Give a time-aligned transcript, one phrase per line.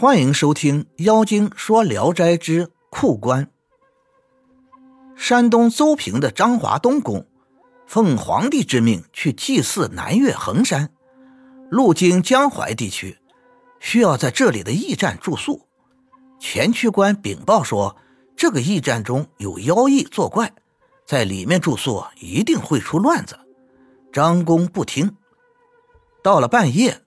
[0.00, 3.46] 欢迎收听《妖精说聊斋之库官》。
[5.16, 7.26] 山东邹平的张华东公，
[7.84, 10.90] 奉皇帝之命去祭祀南岳衡山，
[11.68, 13.18] 路经江淮地区，
[13.80, 15.66] 需要在这里的驿站住宿。
[16.38, 17.96] 前区官禀报说，
[18.36, 20.52] 这个驿站中有妖异作怪，
[21.04, 23.36] 在里面住宿一定会出乱子。
[24.12, 25.16] 张公不听。
[26.22, 27.02] 到了半夜，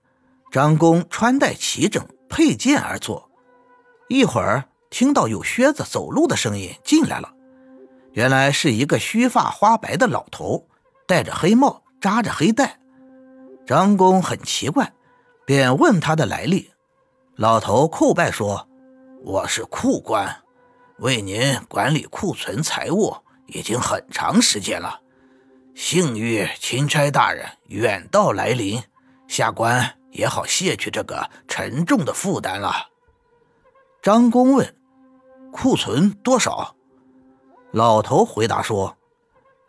[0.51, 2.05] 张公穿戴齐整。
[2.31, 3.29] 佩剑而坐，
[4.07, 7.29] 一会儿听到有靴子走路的声音进来了，
[8.13, 10.65] 原来是一个须发花白的老头，
[11.05, 12.79] 戴着黑帽，扎着黑带。
[13.65, 14.93] 张公很奇怪，
[15.45, 16.71] 便问他的来历。
[17.35, 18.67] 老头叩拜说
[19.23, 20.33] ：“我是库官，
[20.99, 23.13] 为您管理库存财物
[23.47, 25.01] 已经很长时间了。
[25.75, 28.81] 幸遇钦差大人远道来临，
[29.27, 32.89] 下官。”也好卸去这个沉重的负担了。
[34.01, 34.75] 张公问
[35.51, 36.75] ：“库存多少？”
[37.71, 38.97] 老头回答说：“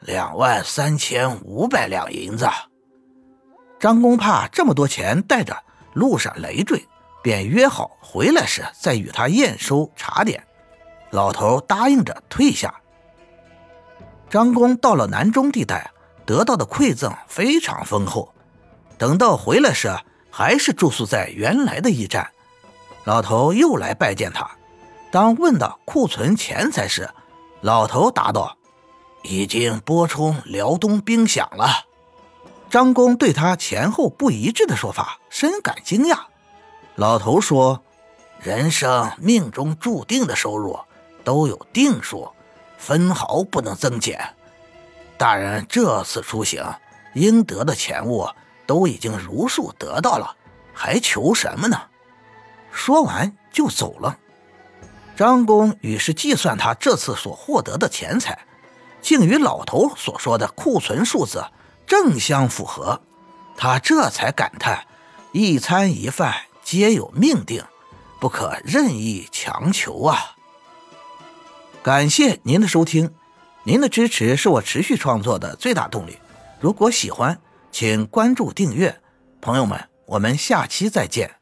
[0.01, 2.49] 两万三千五百两银子。”
[3.79, 5.57] 张公怕这么多钱带着
[5.93, 6.87] 路上累赘，
[7.23, 10.45] 便约好回来时再与他验收查点。
[11.11, 12.75] 老头答应着退下。
[14.31, 15.91] 张公到了南中地带，
[16.25, 18.33] 得到的馈赠非常丰厚。
[18.97, 19.95] 等到回来时，
[20.35, 22.31] 还是住宿在原来的驿站，
[23.05, 24.51] 老头又来拜见他。
[25.11, 27.11] 当问到库存钱财时，
[27.61, 28.57] 老头答道
[29.23, 31.85] ：“已经拨充辽东兵饷了。”
[32.71, 36.19] 张公对他前后不一致的说法深感惊讶。
[36.95, 37.83] 老头说
[38.41, 40.79] ：“人生命中注定的收入
[41.23, 42.33] 都有定数，
[42.79, 44.35] 分毫不能增减。
[45.19, 46.65] 大人这次出行
[47.13, 48.27] 应得的钱物。”
[48.67, 50.37] 都已经如数得到了，
[50.73, 51.81] 还求什么呢？
[52.71, 54.19] 说完就走了。
[55.15, 58.47] 张公于是计算他这次所获得的钱财，
[59.01, 61.45] 竟与老头所说的库存数字
[61.87, 63.03] 正相符合。
[63.57, 64.87] 他这才感叹：
[65.33, 67.63] 一餐一饭皆有命定，
[68.19, 70.37] 不可任意强求啊！
[71.83, 73.15] 感谢您的收听，
[73.65, 76.19] 您的支持是我持续创作的最大动力。
[76.59, 77.39] 如果喜欢，
[77.73, 79.01] 请关注订阅，
[79.41, 81.42] 朋友们，我们下期再见。